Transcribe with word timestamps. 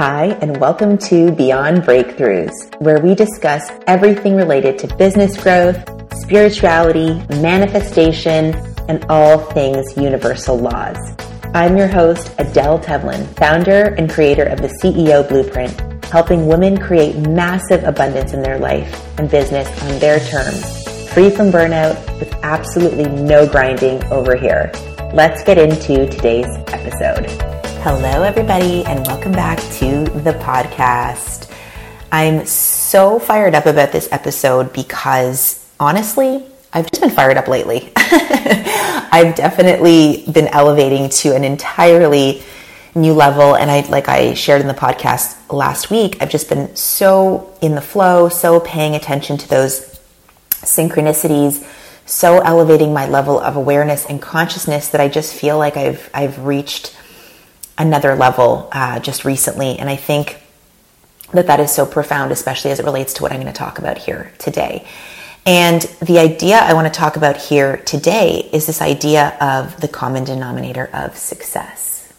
Hi, 0.00 0.28
and 0.40 0.56
welcome 0.56 0.96
to 0.96 1.30
Beyond 1.32 1.82
Breakthroughs, 1.82 2.80
where 2.80 2.98
we 3.00 3.14
discuss 3.14 3.70
everything 3.86 4.34
related 4.34 4.78
to 4.78 4.96
business 4.96 5.38
growth, 5.38 5.76
spirituality, 6.22 7.12
manifestation, 7.42 8.54
and 8.88 9.04
all 9.10 9.36
things 9.36 9.94
universal 9.98 10.56
laws. 10.56 10.96
I'm 11.52 11.76
your 11.76 11.86
host, 11.86 12.34
Adele 12.38 12.78
Tevlin, 12.78 13.26
founder 13.36 13.94
and 13.98 14.08
creator 14.08 14.44
of 14.44 14.62
the 14.62 14.74
CEO 14.82 15.28
Blueprint, 15.28 15.78
helping 16.06 16.46
women 16.46 16.78
create 16.78 17.18
massive 17.18 17.84
abundance 17.84 18.32
in 18.32 18.40
their 18.40 18.58
life 18.58 19.06
and 19.18 19.30
business 19.30 19.68
on 19.82 19.98
their 19.98 20.18
terms, 20.18 21.10
free 21.12 21.28
from 21.28 21.50
burnout, 21.50 21.94
with 22.18 22.32
absolutely 22.42 23.04
no 23.04 23.46
grinding 23.46 24.02
over 24.04 24.34
here. 24.34 24.72
Let's 25.12 25.44
get 25.44 25.58
into 25.58 26.08
today's 26.08 26.48
episode. 26.68 27.59
Hello, 27.82 28.24
everybody, 28.24 28.84
and 28.84 29.06
welcome 29.06 29.32
back 29.32 29.58
to 29.58 30.04
the 30.04 30.34
podcast. 30.34 31.50
I'm 32.12 32.44
so 32.44 33.18
fired 33.18 33.54
up 33.54 33.64
about 33.64 33.90
this 33.90 34.06
episode 34.12 34.70
because 34.74 35.66
honestly, 35.80 36.44
I've 36.74 36.90
just 36.90 37.00
been 37.00 37.08
fired 37.08 37.38
up 37.38 37.48
lately. 37.48 37.90
I've 37.96 39.34
definitely 39.34 40.24
been 40.30 40.48
elevating 40.48 41.08
to 41.08 41.34
an 41.34 41.42
entirely 41.42 42.42
new 42.94 43.14
level 43.14 43.56
and 43.56 43.70
I 43.70 43.80
like 43.88 44.10
I 44.10 44.34
shared 44.34 44.60
in 44.60 44.68
the 44.68 44.74
podcast 44.74 45.50
last 45.50 45.90
week, 45.90 46.18
I've 46.20 46.30
just 46.30 46.50
been 46.50 46.76
so 46.76 47.56
in 47.62 47.74
the 47.74 47.80
flow, 47.80 48.28
so 48.28 48.60
paying 48.60 48.94
attention 48.94 49.38
to 49.38 49.48
those 49.48 49.98
synchronicities, 50.50 51.66
so 52.04 52.40
elevating 52.40 52.92
my 52.92 53.08
level 53.08 53.40
of 53.40 53.56
awareness 53.56 54.04
and 54.04 54.20
consciousness 54.20 54.88
that 54.88 55.00
I 55.00 55.08
just 55.08 55.32
feel 55.34 55.56
like 55.56 55.78
I've 55.78 56.10
I've 56.12 56.44
reached 56.44 56.94
another 57.80 58.14
level 58.14 58.68
uh, 58.72 59.00
just 59.00 59.24
recently. 59.24 59.78
And 59.78 59.88
I 59.88 59.96
think 59.96 60.40
that 61.32 61.46
that 61.46 61.60
is 61.60 61.72
so 61.72 61.86
profound, 61.86 62.30
especially 62.30 62.70
as 62.70 62.78
it 62.78 62.84
relates 62.84 63.14
to 63.14 63.22
what 63.22 63.32
I'm 63.32 63.40
going 63.40 63.52
to 63.52 63.58
talk 63.58 63.78
about 63.78 63.98
here 63.98 64.32
today. 64.38 64.86
And 65.46 65.80
the 66.02 66.18
idea 66.18 66.58
I 66.58 66.74
want 66.74 66.92
to 66.92 66.98
talk 66.98 67.16
about 67.16 67.38
here 67.38 67.78
today 67.78 68.50
is 68.52 68.66
this 68.66 68.82
idea 68.82 69.36
of 69.40 69.80
the 69.80 69.88
common 69.88 70.24
denominator 70.24 70.90
of 70.92 71.16
success. 71.16 72.12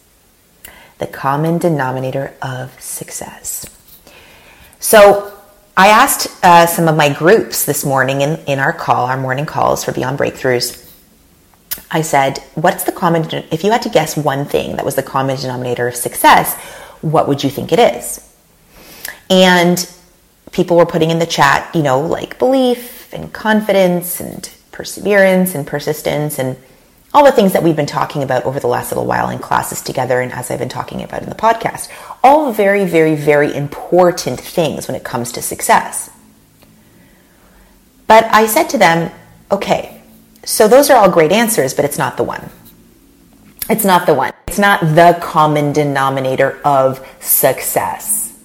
The 0.98 1.06
common 1.06 1.58
denominator 1.58 2.34
of 2.42 2.78
success. 2.80 3.66
So, 4.80 5.28
I 5.74 5.88
asked 5.88 6.26
uh, 6.44 6.66
some 6.66 6.86
of 6.86 6.96
my 6.96 7.14
groups 7.14 7.64
this 7.64 7.82
morning 7.82 8.20
in, 8.20 8.38
in 8.46 8.58
our 8.58 8.74
call, 8.74 9.06
our 9.06 9.16
morning 9.16 9.46
calls 9.46 9.82
for 9.82 9.92
Beyond 9.92 10.18
Breakthroughs, 10.18 10.91
I 11.92 12.00
said, 12.00 12.38
What's 12.54 12.84
the 12.84 12.92
common, 12.92 13.28
if 13.52 13.62
you 13.62 13.70
had 13.70 13.82
to 13.82 13.90
guess 13.90 14.16
one 14.16 14.46
thing 14.46 14.76
that 14.76 14.84
was 14.84 14.96
the 14.96 15.02
common 15.02 15.36
denominator 15.36 15.86
of 15.86 15.94
success, 15.94 16.58
what 17.02 17.28
would 17.28 17.44
you 17.44 17.50
think 17.50 17.70
it 17.70 17.78
is? 17.78 18.26
And 19.28 19.88
people 20.52 20.76
were 20.76 20.86
putting 20.86 21.10
in 21.10 21.18
the 21.18 21.26
chat, 21.26 21.72
you 21.74 21.82
know, 21.82 22.00
like 22.00 22.38
belief 22.38 23.12
and 23.12 23.32
confidence 23.32 24.20
and 24.20 24.50
perseverance 24.72 25.54
and 25.54 25.66
persistence 25.66 26.38
and 26.38 26.56
all 27.14 27.24
the 27.24 27.32
things 27.32 27.52
that 27.52 27.62
we've 27.62 27.76
been 27.76 27.84
talking 27.84 28.22
about 28.22 28.44
over 28.44 28.58
the 28.58 28.66
last 28.66 28.90
little 28.90 29.04
while 29.04 29.28
in 29.28 29.38
classes 29.38 29.82
together 29.82 30.20
and 30.20 30.32
as 30.32 30.50
I've 30.50 30.58
been 30.58 30.70
talking 30.70 31.02
about 31.02 31.22
in 31.22 31.28
the 31.28 31.34
podcast. 31.34 31.90
All 32.24 32.52
very, 32.52 32.86
very, 32.86 33.14
very 33.14 33.54
important 33.54 34.40
things 34.40 34.88
when 34.88 34.94
it 34.94 35.04
comes 35.04 35.30
to 35.32 35.42
success. 35.42 36.08
But 38.06 38.24
I 38.32 38.46
said 38.46 38.68
to 38.70 38.78
them, 38.78 39.12
okay, 39.50 39.91
so 40.44 40.68
those 40.68 40.90
are 40.90 40.96
all 40.96 41.10
great 41.10 41.32
answers, 41.32 41.74
but 41.74 41.84
it's 41.84 41.98
not 41.98 42.16
the 42.16 42.24
one. 42.24 42.50
It's 43.70 43.84
not 43.84 44.06
the 44.06 44.14
one. 44.14 44.32
It's 44.48 44.58
not 44.58 44.80
the 44.80 45.18
common 45.22 45.72
denominator 45.72 46.60
of 46.64 47.06
success. 47.20 48.38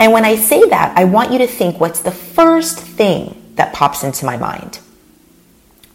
And 0.00 0.12
when 0.12 0.24
I 0.24 0.36
say 0.36 0.68
that, 0.68 0.96
I 0.96 1.04
want 1.04 1.32
you 1.32 1.38
to 1.38 1.46
think 1.46 1.78
what's 1.78 2.00
the 2.00 2.10
first 2.10 2.78
thing 2.78 3.52
that 3.56 3.72
pops 3.72 4.02
into 4.02 4.24
my 4.24 4.36
mind? 4.36 4.80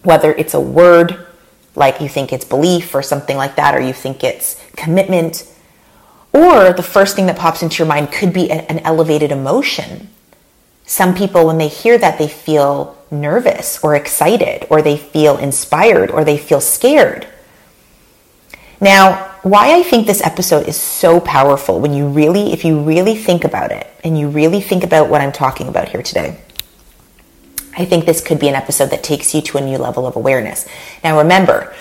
Whether 0.04 0.32
it's 0.34 0.54
a 0.54 0.62
word, 0.62 1.26
like 1.76 2.00
you 2.00 2.08
think 2.08 2.32
it's 2.32 2.46
belief 2.46 2.94
or 2.94 3.02
something 3.02 3.36
like 3.36 3.56
that, 3.56 3.76
or 3.76 3.82
you 3.82 3.94
think 3.94 4.24
it's 4.24 4.64
commitment, 4.76 5.52
or 6.32 6.74
the 6.74 6.84
first 6.84 7.16
thing 7.16 7.26
that 7.26 7.38
pops 7.38 7.64
into 7.64 7.80
your 7.80 7.88
mind 7.88 8.12
could 8.12 8.32
be 8.32 8.50
an 8.52 8.80
elevated 8.80 9.32
emotion. 9.32 10.10
Some 10.86 11.16
people, 11.16 11.46
when 11.46 11.58
they 11.58 11.68
hear 11.68 11.98
that, 11.98 12.18
they 12.18 12.28
feel 12.28 12.97
nervous 13.12 13.84
or 13.84 13.96
excited, 13.96 14.66
or 14.70 14.82
they 14.82 14.98
feel 14.98 15.38
inspired, 15.38 16.12
or 16.12 16.24
they 16.24 16.38
feel 16.38 16.62
scared. 16.62 17.28
Now, 18.80 19.36
why 19.42 19.76
I 19.76 19.84
think 19.84 20.06
this 20.06 20.22
episode 20.22 20.68
is 20.68 20.76
so 20.76 21.20
powerful 21.20 21.80
when 21.80 21.94
you 21.94 22.08
really, 22.08 22.54
if 22.54 22.64
you 22.64 22.82
really 22.82 23.16
think 23.16 23.44
about 23.44 23.72
it 23.72 23.88
and 24.04 24.18
you 24.18 24.30
really 24.30 24.62
think 24.62 24.84
about 24.84 25.10
what 25.10 25.22
I'm 25.22 25.32
talking 25.32 25.68
about 25.68 25.90
here 25.90 26.04
today, 26.04 26.40
I 27.78 27.86
think 27.86 28.06
this 28.06 28.22
could 28.22 28.40
be 28.40 28.48
an 28.48 28.56
episode 28.56 28.90
that 28.90 29.04
takes 29.04 29.34
you 29.34 29.42
to 29.42 29.58
a 29.58 29.62
new 29.62 29.78
level 29.78 30.06
of 30.06 30.16
awareness. 30.16 30.68
Now, 31.04 31.20
remember, 31.20 31.74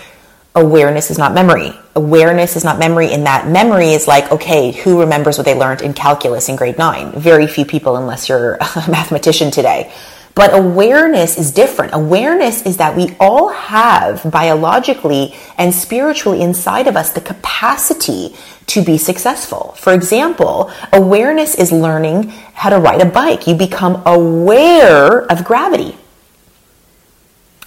awareness 0.54 1.10
is 1.10 1.18
not 1.18 1.34
memory. 1.34 1.72
Awareness 1.94 2.56
is 2.56 2.64
not 2.64 2.78
memory 2.78 3.12
in 3.12 3.24
that 3.24 3.48
memory 3.48 3.90
is 3.90 4.06
like, 4.06 4.30
okay, 4.32 4.72
who 4.72 5.00
remembers 5.00 5.38
what 5.38 5.44
they 5.44 5.54
learned 5.54 5.82
in 5.82 5.92
calculus 5.92 6.48
in 6.48 6.56
grade 6.56 6.78
nine? 6.78 7.12
Very 7.12 7.46
few 7.46 7.64
people, 7.64 7.96
unless 7.96 8.28
you're 8.28 8.54
a 8.54 8.58
mathematician 8.90 9.50
today. 9.50 9.92
But 10.36 10.52
awareness 10.52 11.38
is 11.38 11.50
different. 11.50 11.94
Awareness 11.94 12.60
is 12.66 12.76
that 12.76 12.94
we 12.94 13.16
all 13.18 13.48
have 13.48 14.30
biologically 14.30 15.34
and 15.56 15.74
spiritually 15.74 16.42
inside 16.42 16.86
of 16.86 16.94
us 16.94 17.10
the 17.10 17.22
capacity 17.22 18.36
to 18.66 18.84
be 18.84 18.98
successful. 18.98 19.74
For 19.78 19.94
example, 19.94 20.70
awareness 20.92 21.54
is 21.54 21.72
learning 21.72 22.28
how 22.52 22.68
to 22.68 22.78
ride 22.78 23.00
a 23.00 23.06
bike. 23.06 23.46
You 23.46 23.54
become 23.54 24.02
aware 24.04 25.22
of 25.22 25.42
gravity. 25.42 25.96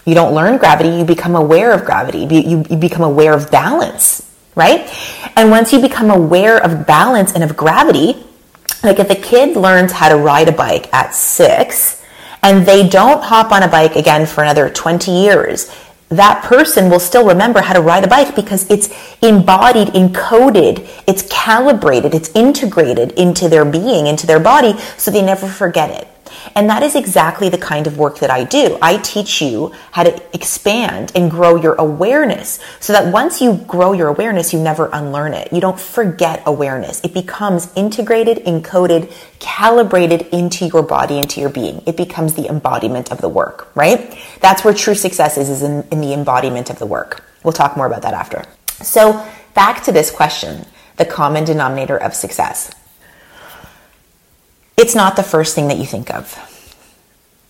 You 0.06 0.14
don't 0.14 0.36
learn 0.36 0.60
gravity, 0.60 0.90
you 0.90 1.06
become 1.06 1.36
aware 1.36 1.72
of 1.72 1.86
gravity. 1.86 2.20
You, 2.20 2.64
you 2.70 2.78
become 2.78 3.02
aware 3.02 3.34
of 3.34 3.50
balance, 3.50 4.32
right? 4.54 4.88
And 5.36 5.50
once 5.50 5.74
you 5.74 5.82
become 5.82 6.12
aware 6.12 6.64
of 6.64 6.86
balance 6.86 7.34
and 7.34 7.44
of 7.44 7.58
gravity, 7.58 8.24
like 8.84 9.00
if 9.00 9.10
a 9.10 9.16
kid 9.16 9.58
learns 9.58 9.92
how 9.92 10.10
to 10.10 10.18
ride 10.18 10.48
a 10.48 10.52
bike 10.52 10.94
at 10.94 11.16
six, 11.16 11.99
and 12.42 12.66
they 12.66 12.88
don't 12.88 13.24
hop 13.24 13.52
on 13.52 13.64
a 13.64 13.68
bike 13.68 13.96
again 13.96 14.26
for 14.26 14.44
another 14.44 14.70
20 14.70 15.12
years, 15.12 15.74
that 16.10 16.44
person 16.44 16.90
will 16.90 17.00
still 17.00 17.28
remember 17.28 17.62
how 17.62 17.74
to 17.74 17.82
ride 17.82 18.04
a 18.04 18.08
bike 18.08 18.36
because 18.36 18.70
it's 18.70 18.90
embodied, 19.22 19.90
encoded, 19.90 20.88
it's 21.08 21.24
calibrated, 21.30 22.16
it's 22.16 22.30
integrated 22.34 23.12
into 23.12 23.48
their 23.48 23.64
being, 23.64 24.08
into 24.08 24.26
their 24.26 24.40
body, 24.40 24.78
so 24.98 25.12
they 25.12 25.22
never 25.22 25.48
forget 25.48 25.92
it. 25.92 26.08
And 26.56 26.70
that 26.70 26.84
is 26.84 26.96
exactly 26.96 27.50
the 27.50 27.58
kind 27.58 27.88
of 27.88 27.98
work 27.98 28.20
that 28.20 28.30
I 28.30 28.44
do. 28.44 28.78
I 28.82 28.98
teach 28.98 29.42
you 29.42 29.74
how 29.92 30.04
to 30.04 30.36
expand 30.36 31.12
and 31.16 31.30
grow 31.30 31.56
your 31.56 31.76
awareness 31.76 32.60
so 32.80 32.94
that 32.94 33.12
once 33.14 33.42
you 33.42 33.56
grow 33.68 33.94
your 33.94 34.08
awareness, 34.08 34.54
you 34.54 34.60
never 34.60 34.90
unlearn 34.92 35.34
it. 35.34 35.52
You 35.54 35.62
don't 35.62 35.80
forget 35.80 36.44
awareness. 36.46 37.02
It 37.04 37.14
becomes 37.14 37.72
integrated, 37.76 38.46
encoded, 38.46 39.12
calibrated 39.40 40.24
into 40.34 40.66
your 40.66 40.84
body, 40.84 41.20
into 41.20 41.40
your 41.40 41.50
being. 41.50 41.82
It 41.86 41.98
becomes 41.98 42.34
the 42.34 42.48
embodiment 42.48 43.12
of 43.12 43.22
the 43.22 43.30
work, 43.30 43.76
right? 43.76 44.18
That's 44.42 44.64
where 44.64 44.74
true 44.74 44.96
success 44.96 45.38
is, 45.38 45.50
is 45.50 45.64
in, 45.64 45.88
in 45.92 46.02
the 46.02 46.14
embodiment 46.14 46.70
of 46.70 46.80
the 46.80 46.86
work. 46.86 47.24
We'll 47.44 47.54
talk 47.54 47.78
more 47.78 47.88
about 47.88 48.02
that 48.02 48.14
after. 48.14 48.44
So 48.82 49.26
back 49.54 49.84
to 49.84 49.92
this 49.92 50.12
question, 50.12 50.66
the 50.98 51.06
common 51.06 51.46
denominator 51.46 51.98
of 51.98 52.14
success 52.14 52.72
it's 54.80 54.96
not 54.96 55.18
the 55.18 55.24
first 55.24 55.56
thing 55.56 55.68
that 55.68 55.78
you 55.78 55.86
think 55.86 56.10
of. 56.10 56.26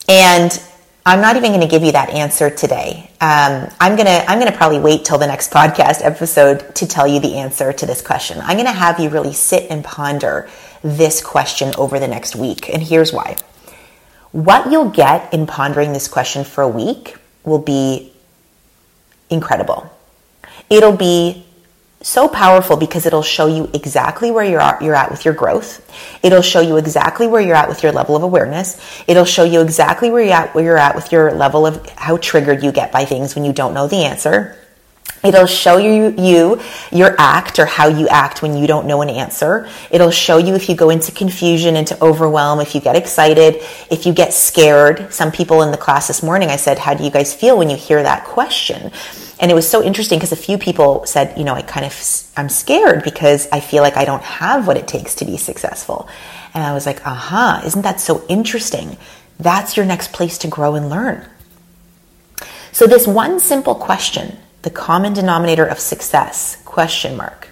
And 0.07 0.51
I'm 1.06 1.22
not 1.22 1.35
even 1.35 1.51
going 1.51 1.62
to 1.62 1.67
give 1.67 1.84
you 1.84 1.91
that 1.91 2.09
answer 2.09 2.50
today. 2.50 3.12
Um, 3.22 3.69
I'm 3.79 3.95
gonna 3.95 4.25
I'm 4.28 4.40
gonna 4.40 4.51
probably 4.51 4.79
wait 4.79 5.06
till 5.06 5.19
the 5.19 5.28
next 5.28 5.51
podcast 5.59 6.03
episode 6.03 6.75
to 6.75 6.88
tell 6.88 7.07
you 7.07 7.19
the 7.19 7.35
answer 7.38 7.72
to 7.72 7.85
this 7.85 8.01
question. 8.01 8.39
I'm 8.41 8.57
gonna 8.57 8.71
have 8.71 9.00
you 9.00 9.09
really 9.09 9.33
sit 9.33 9.69
and 9.69 9.83
ponder 9.83 10.50
this 10.83 11.21
question 11.21 11.71
over 11.77 12.00
the 12.00 12.07
next 12.07 12.36
week, 12.36 12.74
and 12.74 12.81
here's 12.81 13.13
why. 13.13 13.38
What 14.31 14.71
you'll 14.71 14.89
get 14.89 15.31
in 15.33 15.45
pondering 15.45 15.94
this 15.94 16.07
question 16.07 16.44
for 16.44 16.63
a 16.63 16.68
week 16.68 17.15
will 17.44 17.59
be 17.59 18.12
incredible. 19.30 19.92
It'll 20.69 20.98
be 20.98 21.45
so 22.01 22.28
powerful 22.28 22.78
because 22.78 23.06
it'll 23.06 23.22
show 23.22 23.48
you 23.48 23.69
exactly 23.74 24.31
where 24.31 24.46
you're 24.46 24.62
at, 24.62 25.12
with 25.12 25.25
your 25.25 25.34
growth. 25.34 25.86
It'll 26.24 26.42
show 26.42 26.62
you 26.62 26.78
exactly 26.78 27.28
where 27.28 27.42
you're 27.42 27.56
at 27.56 27.68
with 27.68 27.84
your 27.84 27.92
level 27.92 28.16
of 28.16 28.24
awareness. 28.24 28.80
It'll 29.07 29.25
show 29.25 29.44
you 29.44 29.62
exactly 29.62 30.10
where 30.10 30.24
you're 30.24 30.34
at, 30.34 30.56
where 30.56 30.63
you're 30.63 30.78
at 30.78 30.96
with 30.96 31.12
your 31.12 31.34
level 31.34 31.66
of 31.66 31.86
how 31.92 32.18
triggered 32.18 32.63
you 32.63 32.72
get 32.72 32.92
by 32.92 33.06
things 33.06 33.36
when 33.36 33.44
you 33.44 33.51
don't 33.51 33.74
know 33.74 33.88
the 33.88 34.06
answer. 34.06 34.57
It'll 35.22 35.48
show 35.48 35.75
you, 35.75 36.16
you 36.18 36.62
your 36.94 37.13
act 37.19 37.60
or 37.60 37.66
how 37.66 37.90
you 37.90 38.07
act 38.07 38.42
when 38.42 38.56
you 38.56 38.68
don't 38.68 38.88
know 38.88 39.02
an 39.02 39.10
answer. 39.10 39.68
It'll 39.92 40.12
show 40.12 40.38
you 40.38 40.56
if 40.56 40.69
you 40.69 40.75
go 40.75 40.90
into 40.90 41.12
confusion, 41.12 41.75
into 41.75 42.02
overwhelm, 42.02 42.62
if 42.62 42.74
you 42.74 42.80
get 42.80 42.95
excited, 42.95 43.56
if 43.92 44.06
you 44.06 44.13
get 44.13 44.34
scared. 44.34 45.13
Some 45.13 45.34
people 45.34 45.62
in 45.63 45.72
the 45.72 45.78
class 45.78 46.07
this 46.07 46.24
morning, 46.24 46.50
I 46.50 46.56
said, 46.56 46.80
how 46.80 46.94
do 46.94 47.04
you 47.04 47.12
guys 47.12 47.34
feel 47.34 47.57
when 47.57 47.69
you 47.69 47.75
hear 47.75 48.02
that 48.02 48.24
question? 48.24 48.94
And 49.39 49.50
it 49.50 49.56
was 49.56 49.69
so 49.69 49.81
interesting 49.81 50.19
because 50.19 50.33
a 50.33 50.38
few 50.38 50.57
people 50.57 51.06
said, 51.06 51.38
you 51.38 51.45
know, 51.45 51.53
I 51.53 51.62
kind 51.62 51.86
of, 51.86 51.94
I'm 52.36 52.50
scared 52.50 53.03
because 53.03 53.47
I 53.51 53.62
feel 53.62 53.81
like 53.81 53.95
I 53.95 54.03
don't 54.03 54.24
have 54.24 54.68
what 54.68 54.75
it 54.75 54.88
takes 54.88 55.15
to 55.15 55.25
be 55.25 55.38
successful. 55.38 56.09
And 56.53 56.63
I 56.63 56.74
was 56.74 56.86
like, 56.86 57.06
aha, 57.07 57.57
uh-huh, 57.57 57.68
isn't 57.68 57.83
that 57.83 58.01
so 58.01 58.25
interesting? 58.27 58.97
That's 59.39 59.77
your 59.77 59.86
next 59.86 60.12
place 60.12 60.38
to 60.39 60.50
grow 60.50 60.75
and 60.75 60.89
learn. 60.89 61.25
So 62.74 62.86
this 62.86 63.07
one 63.07 63.39
simple 63.39 63.75
question, 63.75 64.38
the 64.63 64.69
common 64.69 65.13
denominator 65.13 65.65
of 65.65 65.80
success, 65.80 66.62
question 66.65 67.15
mark, 67.15 67.47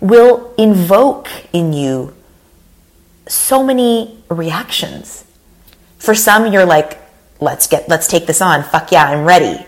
will 0.00 0.54
invoke 0.56 1.28
in 1.52 1.72
you 1.72 2.14
so 3.26 3.64
many 3.64 4.22
reactions. 4.28 5.24
For 5.98 6.14
some, 6.14 6.52
you're 6.52 6.64
like, 6.64 6.98
let's 7.40 7.66
get, 7.66 7.88
let's 7.88 8.06
take 8.06 8.26
this 8.26 8.40
on. 8.40 8.62
Fuck 8.62 8.92
yeah, 8.92 9.04
I'm 9.04 9.24
ready. 9.24 9.66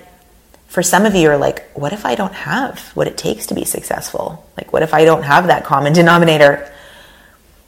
For 0.68 0.82
some 0.82 1.04
of 1.04 1.14
you, 1.14 1.30
are 1.30 1.36
like, 1.36 1.70
what 1.72 1.92
if 1.92 2.06
I 2.06 2.14
don't 2.14 2.34
have 2.34 2.78
what 2.94 3.06
it 3.06 3.16
takes 3.16 3.46
to 3.46 3.54
be 3.54 3.64
successful? 3.64 4.46
Like, 4.56 4.72
what 4.72 4.82
if 4.82 4.94
I 4.94 5.04
don't 5.04 5.24
have 5.24 5.48
that 5.48 5.64
common 5.64 5.92
denominator? 5.92 6.70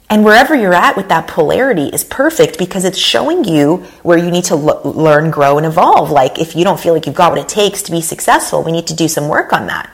And 0.09 0.23
wherever 0.23 0.55
you're 0.55 0.73
at 0.73 0.95
with 0.95 1.09
that 1.09 1.27
polarity 1.27 1.87
is 1.87 2.03
perfect 2.03 2.57
because 2.57 2.85
it's 2.85 2.97
showing 2.97 3.43
you 3.43 3.77
where 4.03 4.17
you 4.17 4.29
need 4.29 4.45
to 4.45 4.55
learn, 4.55 5.31
grow, 5.31 5.57
and 5.57 5.65
evolve. 5.65 6.11
Like, 6.11 6.39
if 6.39 6.55
you 6.55 6.63
don't 6.63 6.79
feel 6.79 6.93
like 6.93 7.05
you've 7.05 7.15
got 7.15 7.31
what 7.31 7.41
it 7.41 7.49
takes 7.49 7.81
to 7.83 7.91
be 7.91 8.01
successful, 8.01 8.63
we 8.63 8.71
need 8.71 8.87
to 8.87 8.95
do 8.95 9.07
some 9.07 9.27
work 9.27 9.51
on 9.51 9.67
that 9.67 9.89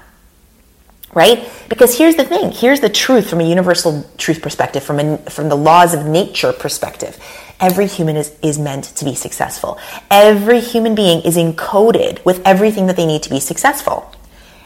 right? 1.18 1.50
Because 1.68 1.98
here's 1.98 2.16
the 2.16 2.24
thing 2.24 2.52
here's 2.52 2.80
the 2.80 2.90
truth 2.90 3.28
from 3.28 3.42
a 3.42 3.44
universal 3.44 4.08
truth 4.18 4.40
perspective, 4.40 4.84
from, 4.84 5.00
a, 5.00 5.18
from 5.18 5.50
the 5.50 5.58
laws 5.58 5.96
of 5.96 6.06
nature 6.06 6.54
perspective. 6.54 7.18
Every 7.60 7.88
human 7.88 8.16
is, 8.16 8.38
is 8.44 8.60
meant 8.60 8.84
to 8.98 9.04
be 9.04 9.16
successful. 9.16 9.80
Every 10.12 10.60
human 10.60 10.94
being 10.94 11.22
is 11.22 11.36
encoded 11.36 12.24
with 12.24 12.40
everything 12.46 12.86
that 12.86 12.98
they 12.98 13.08
need 13.08 13.24
to 13.24 13.32
be 13.32 13.40
successful. 13.40 14.14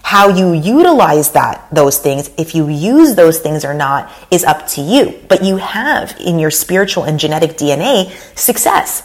How 0.03 0.27
you 0.27 0.51
utilize 0.51 1.31
that, 1.31 1.65
those 1.71 1.99
things, 1.99 2.29
if 2.37 2.53
you 2.53 2.67
use 2.67 3.15
those 3.15 3.39
things 3.39 3.63
or 3.63 3.73
not, 3.73 4.11
is 4.29 4.43
up 4.43 4.67
to 4.75 4.81
you. 4.81 5.21
But 5.29 5.45
you 5.45 5.55
have 5.55 6.17
in 6.19 6.37
your 6.37 6.51
spiritual 6.51 7.05
and 7.05 7.17
genetic 7.17 7.51
DNA 7.51 8.11
success. 8.37 9.03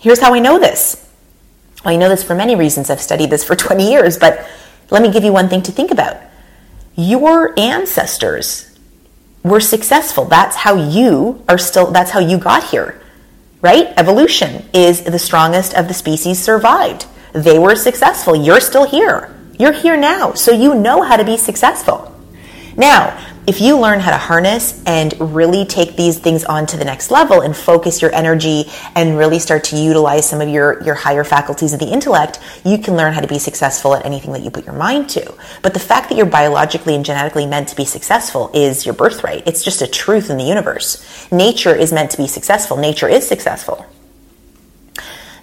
Here's 0.00 0.20
how 0.20 0.32
I 0.32 0.38
know 0.38 0.58
this. 0.58 1.06
I 1.84 1.96
know 1.96 2.08
this 2.08 2.22
for 2.22 2.34
many 2.34 2.54
reasons. 2.56 2.88
I've 2.88 3.02
studied 3.02 3.28
this 3.28 3.44
for 3.44 3.54
20 3.66 3.90
years, 3.90 4.16
but 4.16 4.48
let 4.90 5.02
me 5.02 5.12
give 5.12 5.24
you 5.24 5.32
one 5.34 5.50
thing 5.50 5.60
to 5.64 5.72
think 5.72 5.90
about 5.90 6.16
your 6.96 7.58
ancestors 7.58 8.76
were 9.42 9.60
successful. 9.60 10.24
That's 10.24 10.56
how 10.56 10.74
you 10.74 11.44
are 11.48 11.58
still, 11.58 11.90
that's 11.90 12.10
how 12.10 12.20
you 12.20 12.38
got 12.38 12.64
here, 12.64 13.00
right? 13.60 13.92
Evolution 13.96 14.64
is 14.72 15.02
the 15.02 15.18
strongest 15.18 15.74
of 15.74 15.88
the 15.88 15.94
species 15.94 16.42
survived. 16.42 17.06
They 17.32 17.58
were 17.58 17.76
successful. 17.76 18.34
You're 18.34 18.60
still 18.60 18.86
here. 18.86 19.32
You're 19.58 19.72
here 19.72 19.96
now. 19.96 20.32
So 20.32 20.52
you 20.52 20.74
know 20.74 21.02
how 21.02 21.16
to 21.16 21.24
be 21.24 21.36
successful. 21.36 22.12
Now, 22.76 23.16
if 23.46 23.60
you 23.60 23.78
learn 23.78 24.00
how 24.00 24.10
to 24.10 24.18
harness 24.18 24.82
and 24.86 25.14
really 25.20 25.64
take 25.64 25.94
these 25.94 26.18
things 26.18 26.44
on 26.44 26.66
to 26.66 26.76
the 26.76 26.84
next 26.84 27.12
level 27.12 27.42
and 27.42 27.56
focus 27.56 28.02
your 28.02 28.12
energy 28.12 28.64
and 28.96 29.16
really 29.16 29.38
start 29.38 29.62
to 29.62 29.76
utilize 29.76 30.28
some 30.28 30.40
of 30.40 30.48
your, 30.48 30.82
your 30.82 30.96
higher 30.96 31.22
faculties 31.22 31.72
of 31.72 31.78
the 31.78 31.86
intellect, 31.86 32.40
you 32.64 32.76
can 32.76 32.96
learn 32.96 33.12
how 33.12 33.20
to 33.20 33.28
be 33.28 33.38
successful 33.38 33.94
at 33.94 34.04
anything 34.04 34.32
that 34.32 34.42
you 34.42 34.50
put 34.50 34.66
your 34.66 34.74
mind 34.74 35.08
to. 35.10 35.32
But 35.62 35.74
the 35.74 35.80
fact 35.80 36.08
that 36.08 36.16
you're 36.16 36.26
biologically 36.26 36.96
and 36.96 37.04
genetically 37.04 37.46
meant 37.46 37.68
to 37.68 37.76
be 37.76 37.84
successful 37.84 38.50
is 38.52 38.84
your 38.84 38.94
birthright. 38.94 39.46
It's 39.46 39.62
just 39.62 39.80
a 39.80 39.86
truth 39.86 40.28
in 40.28 40.38
the 40.38 40.44
universe. 40.44 41.30
Nature 41.30 41.74
is 41.74 41.92
meant 41.92 42.10
to 42.10 42.16
be 42.16 42.26
successful. 42.26 42.76
Nature 42.76 43.08
is 43.08 43.26
successful. 43.26 43.86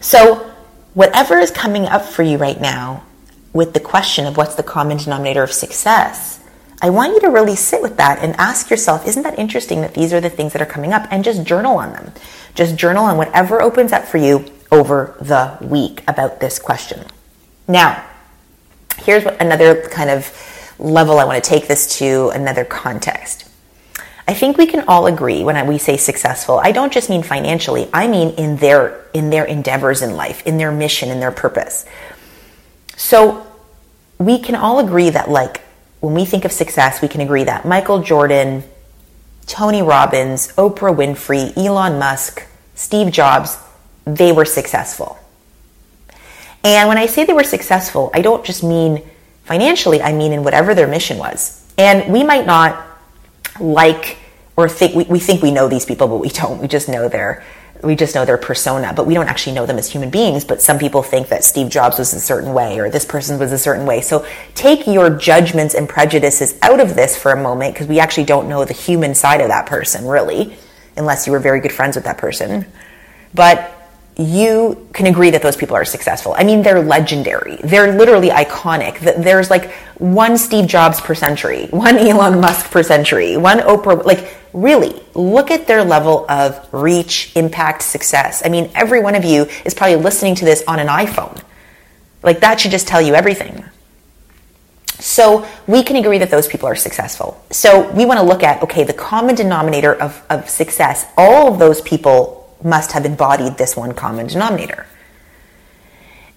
So, 0.01 0.51
whatever 0.93 1.37
is 1.37 1.51
coming 1.51 1.85
up 1.85 2.03
for 2.03 2.23
you 2.23 2.37
right 2.37 2.59
now 2.59 3.05
with 3.53 3.73
the 3.73 3.79
question 3.79 4.25
of 4.25 4.35
what's 4.35 4.55
the 4.55 4.63
common 4.63 4.97
denominator 4.97 5.43
of 5.43 5.53
success, 5.53 6.42
I 6.83 6.89
want 6.89 7.13
you 7.13 7.21
to 7.21 7.29
really 7.29 7.55
sit 7.55 7.81
with 7.81 7.95
that 7.95 8.19
and 8.19 8.35
ask 8.35 8.69
yourself, 8.69 9.07
isn't 9.07 9.23
that 9.23 9.39
interesting 9.39 9.79
that 9.81 9.93
these 9.93 10.11
are 10.11 10.19
the 10.19 10.29
things 10.29 10.51
that 10.51 10.61
are 10.61 10.65
coming 10.65 10.91
up? 10.91 11.07
And 11.09 11.23
just 11.23 11.45
journal 11.45 11.77
on 11.77 11.93
them. 11.93 12.11
Just 12.55 12.75
journal 12.75 13.05
on 13.05 13.15
whatever 13.15 13.61
opens 13.61 13.93
up 13.93 14.03
for 14.03 14.17
you 14.17 14.43
over 14.69 15.15
the 15.21 15.57
week 15.65 16.03
about 16.09 16.41
this 16.41 16.59
question. 16.59 17.05
Now, 17.69 18.05
here's 18.97 19.23
another 19.23 19.87
kind 19.87 20.09
of 20.09 20.29
level 20.77 21.19
I 21.19 21.23
want 21.23 21.41
to 21.41 21.49
take 21.49 21.69
this 21.69 21.97
to 21.99 22.29
another 22.35 22.65
context. 22.65 23.49
I 24.27 24.33
think 24.33 24.57
we 24.57 24.67
can 24.67 24.83
all 24.85 25.07
agree 25.07 25.41
when 25.43 25.65
we 25.67 25.77
say 25.77 25.95
successful, 25.95 26.59
I 26.61 26.73
don't 26.73 26.91
just 26.91 27.09
mean 27.09 27.23
financially, 27.23 27.89
I 27.93 28.07
mean 28.07 28.31
in 28.35 28.57
their 28.57 29.05
in 29.13 29.29
their 29.29 29.45
endeavors 29.45 30.01
in 30.01 30.15
life, 30.15 30.45
in 30.45 30.57
their 30.57 30.71
mission, 30.71 31.09
in 31.09 31.19
their 31.19 31.31
purpose. 31.31 31.85
So 32.97 33.45
we 34.17 34.39
can 34.39 34.55
all 34.55 34.79
agree 34.79 35.09
that 35.09 35.29
like 35.29 35.62
when 36.03 36.13
we 36.15 36.25
think 36.25 36.43
of 36.43 36.51
success, 36.51 37.01
we 37.01 37.07
can 37.07 37.21
agree 37.21 37.45
that 37.45 37.65
Michael 37.65 38.01
Jordan, 38.01 38.61
Tony 39.47 39.81
Robbins, 39.81 40.49
Oprah 40.57 40.93
Winfrey, 40.93 41.55
Elon 41.55 41.97
Musk, 41.97 42.45
Steve 42.75 43.09
Jobs, 43.09 43.57
they 44.03 44.33
were 44.33 44.43
successful. 44.43 45.17
And 46.61 46.89
when 46.89 46.97
I 46.97 47.05
say 47.05 47.23
they 47.23 47.31
were 47.31 47.45
successful, 47.45 48.11
I 48.13 48.21
don't 48.21 48.43
just 48.43 48.65
mean 48.65 49.01
financially, 49.45 50.01
I 50.01 50.11
mean 50.11 50.33
in 50.33 50.43
whatever 50.43 50.75
their 50.75 50.87
mission 50.87 51.17
was. 51.19 51.65
And 51.77 52.11
we 52.11 52.21
might 52.21 52.45
not 52.45 52.85
like 53.61 54.17
or 54.57 54.67
think, 54.67 54.95
we, 54.95 55.05
we 55.05 55.19
think 55.19 55.41
we 55.41 55.51
know 55.51 55.69
these 55.69 55.85
people, 55.85 56.09
but 56.09 56.17
we 56.17 56.27
don't. 56.27 56.59
We 56.59 56.67
just 56.67 56.89
know 56.89 57.07
their 57.07 57.45
we 57.83 57.95
just 57.95 58.15
know 58.15 58.25
their 58.25 58.37
persona, 58.37 58.93
but 58.95 59.05
we 59.05 59.13
don't 59.13 59.27
actually 59.27 59.53
know 59.53 59.65
them 59.65 59.77
as 59.77 59.89
human 59.89 60.09
beings. 60.09 60.45
But 60.45 60.61
some 60.61 60.79
people 60.79 61.03
think 61.03 61.27
that 61.27 61.43
Steve 61.43 61.69
Jobs 61.69 61.99
was 61.99 62.13
a 62.13 62.19
certain 62.19 62.53
way 62.53 62.79
or 62.79 62.89
this 62.89 63.05
person 63.05 63.37
was 63.37 63.51
a 63.51 63.57
certain 63.57 63.85
way. 63.85 64.01
So 64.01 64.25
take 64.55 64.87
your 64.87 65.09
judgments 65.09 65.75
and 65.75 65.87
prejudices 65.87 66.57
out 66.61 66.79
of 66.79 66.95
this 66.95 67.17
for 67.17 67.31
a 67.31 67.41
moment 67.41 67.73
because 67.73 67.87
we 67.87 67.99
actually 67.99 68.25
don't 68.25 68.47
know 68.47 68.63
the 68.63 68.73
human 68.73 69.13
side 69.13 69.41
of 69.41 69.49
that 69.49 69.65
person, 69.65 70.07
really, 70.07 70.55
unless 70.95 71.27
you 71.27 71.33
were 71.33 71.39
very 71.39 71.59
good 71.59 71.73
friends 71.73 71.95
with 71.95 72.05
that 72.05 72.17
person. 72.17 72.65
But 73.33 73.82
you 74.17 74.87
can 74.93 75.07
agree 75.07 75.31
that 75.31 75.41
those 75.41 75.57
people 75.57 75.75
are 75.75 75.85
successful. 75.85 76.35
I 76.37 76.43
mean, 76.43 76.61
they're 76.61 76.81
legendary. 76.81 77.57
They're 77.63 77.97
literally 77.97 78.29
iconic. 78.29 78.99
There's 78.99 79.49
like 79.49 79.71
one 79.97 80.37
Steve 80.37 80.67
Jobs 80.67 81.01
per 81.01 81.15
century, 81.15 81.67
one 81.71 81.97
Elon 81.97 82.39
Musk 82.39 82.69
per 82.69 82.83
century, 82.83 83.37
one 83.37 83.59
Oprah. 83.59 84.05
Like, 84.05 84.35
really, 84.53 85.01
look 85.15 85.49
at 85.49 85.65
their 85.65 85.83
level 85.83 86.29
of 86.29 86.71
reach, 86.71 87.31
impact, 87.35 87.81
success. 87.81 88.43
I 88.45 88.49
mean, 88.49 88.69
every 88.75 89.01
one 89.01 89.15
of 89.15 89.25
you 89.25 89.47
is 89.65 89.73
probably 89.73 89.95
listening 89.95 90.35
to 90.35 90.45
this 90.45 90.63
on 90.67 90.77
an 90.79 90.87
iPhone. 90.87 91.41
Like, 92.21 92.41
that 92.41 92.59
should 92.59 92.71
just 92.71 92.87
tell 92.87 93.01
you 93.01 93.15
everything. 93.15 93.65
So, 94.99 95.47
we 95.65 95.81
can 95.81 95.95
agree 95.95 96.19
that 96.19 96.29
those 96.29 96.47
people 96.47 96.67
are 96.67 96.75
successful. 96.75 97.43
So, 97.49 97.91
we 97.93 98.05
want 98.05 98.19
to 98.19 98.25
look 98.25 98.43
at 98.43 98.61
okay, 98.61 98.83
the 98.83 98.93
common 98.93 99.33
denominator 99.33 99.93
of, 99.95 100.23
of 100.29 100.47
success, 100.49 101.07
all 101.17 101.51
of 101.51 101.57
those 101.57 101.81
people 101.81 102.42
must 102.63 102.91
have 102.93 103.05
embodied 103.05 103.57
this 103.57 103.75
one 103.75 103.93
common 103.93 104.27
denominator. 104.27 104.85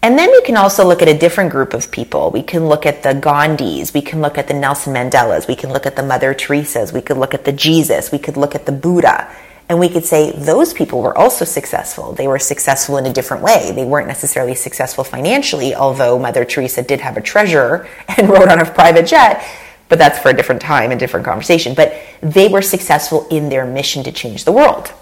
And 0.02 0.18
then 0.18 0.30
we 0.30 0.40
can 0.42 0.56
also 0.56 0.86
look 0.86 1.02
at 1.02 1.08
a 1.08 1.18
different 1.18 1.50
group 1.50 1.74
of 1.74 1.90
people. 1.90 2.30
We 2.30 2.42
can 2.42 2.68
look 2.68 2.86
at 2.86 3.02
the 3.02 3.08
Gandhis, 3.08 3.92
we 3.92 4.02
can 4.02 4.20
look 4.20 4.38
at 4.38 4.46
the 4.46 4.54
Nelson 4.54 4.94
Mandelas, 4.94 5.48
we 5.48 5.56
can 5.56 5.72
look 5.72 5.86
at 5.86 5.96
the 5.96 6.02
Mother 6.02 6.32
Teresa's, 6.32 6.92
we 6.92 7.00
could 7.00 7.16
look 7.16 7.34
at 7.34 7.44
the 7.44 7.52
Jesus, 7.52 8.12
we 8.12 8.18
could 8.18 8.36
look 8.36 8.54
at 8.54 8.66
the 8.66 8.72
Buddha, 8.72 9.28
and 9.68 9.80
we 9.80 9.88
could 9.88 10.04
say 10.04 10.30
those 10.30 10.72
people 10.72 11.02
were 11.02 11.16
also 11.16 11.44
successful. 11.44 12.12
They 12.12 12.28
were 12.28 12.38
successful 12.38 12.98
in 12.98 13.06
a 13.06 13.12
different 13.12 13.42
way. 13.42 13.72
They 13.74 13.84
weren't 13.84 14.06
necessarily 14.06 14.54
successful 14.54 15.02
financially, 15.02 15.74
although 15.74 16.20
Mother 16.20 16.44
Teresa 16.44 16.82
did 16.82 17.00
have 17.00 17.16
a 17.16 17.20
treasurer 17.20 17.88
and 18.16 18.28
rode 18.28 18.48
on 18.48 18.60
a 18.60 18.70
private 18.70 19.06
jet, 19.06 19.44
but 19.88 19.98
that's 19.98 20.20
for 20.20 20.28
a 20.28 20.34
different 20.34 20.62
time 20.62 20.92
and 20.92 21.00
different 21.00 21.26
conversation. 21.26 21.74
But 21.74 22.00
they 22.20 22.46
were 22.46 22.62
successful 22.62 23.26
in 23.28 23.48
their 23.48 23.66
mission 23.66 24.04
to 24.04 24.12
change 24.12 24.44
the 24.44 24.52
world 24.52 24.92